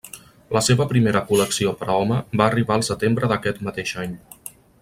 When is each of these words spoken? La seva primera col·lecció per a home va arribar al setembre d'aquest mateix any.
La 0.55 0.61
seva 0.67 0.87
primera 0.93 1.21
col·lecció 1.27 1.75
per 1.83 1.89
a 1.91 1.99
home 2.05 2.19
va 2.41 2.47
arribar 2.49 2.79
al 2.81 2.89
setembre 2.91 3.33
d'aquest 3.33 3.65
mateix 3.69 3.97
any. 4.07 4.21